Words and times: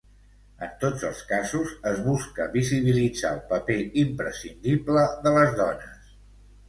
En 0.67 0.69
tots 0.83 1.03
els 1.09 1.19
casos, 1.31 1.73
es 1.91 2.01
busca 2.07 2.47
visibilitzar 2.57 3.35
el 3.37 3.43
paper 3.55 3.79
imprescindible 4.05 5.05
de 5.27 5.35
les 5.41 5.55
dones. 5.61 6.15